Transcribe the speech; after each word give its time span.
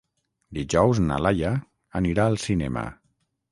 Dijous 0.57 1.01
na 1.09 1.19
Laia 1.27 1.53
anirà 2.01 2.27
al 2.33 2.41
cinema. 2.47 2.87